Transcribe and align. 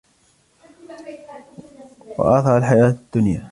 وآثر 2.17 2.57
الحياة 2.57 2.87
الدنيا 2.89 3.49